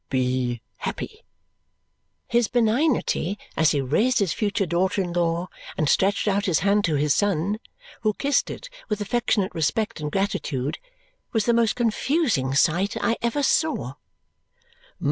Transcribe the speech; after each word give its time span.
Be 0.09 0.63
happy!" 0.77 1.23
His 2.27 2.47
benignity 2.47 3.37
as 3.55 3.69
he 3.69 3.81
raised 3.81 4.17
his 4.17 4.33
future 4.33 4.65
daughter 4.65 4.99
in 5.03 5.13
law 5.13 5.47
and 5.77 5.87
stretched 5.87 6.27
out 6.27 6.47
his 6.47 6.61
hand 6.61 6.83
to 6.85 6.95
his 6.95 7.13
son 7.13 7.59
(who 8.01 8.15
kissed 8.15 8.49
it 8.49 8.67
with 8.89 8.99
affectionate 8.99 9.53
respect 9.53 9.99
and 9.99 10.11
gratitude) 10.11 10.79
was 11.33 11.45
the 11.45 11.53
most 11.53 11.75
confusing 11.75 12.55
sight 12.55 12.97
I 12.99 13.15
ever 13.21 13.43
saw. 13.43 13.93